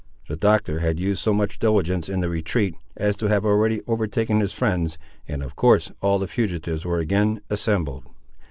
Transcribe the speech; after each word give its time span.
The 0.27 0.35
Doctor 0.35 0.79
had 0.79 0.99
used 0.99 1.21
so 1.21 1.31
much 1.31 1.59
diligence 1.59 2.09
in 2.09 2.21
the 2.21 2.27
retreat, 2.29 2.73
as 2.97 3.15
to 3.17 3.27
have 3.27 3.45
already 3.45 3.83
overtaken 3.85 4.39
his 4.39 4.51
friends, 4.51 4.97
and 5.27 5.43
of 5.43 5.55
course 5.55 5.91
all 6.01 6.17
the 6.17 6.27
fugitives 6.27 6.83
were 6.83 6.97
again 6.97 7.39
assembled. 7.51 8.05